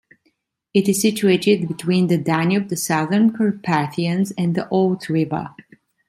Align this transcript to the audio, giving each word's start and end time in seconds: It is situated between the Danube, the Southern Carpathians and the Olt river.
It 0.73 0.89
is 0.89 0.99
situated 0.99 1.67
between 1.67 2.07
the 2.07 2.17
Danube, 2.17 2.69
the 2.69 2.75
Southern 2.75 3.33
Carpathians 3.37 4.33
and 4.35 4.55
the 4.55 4.67
Olt 4.69 5.09
river. 5.09 5.51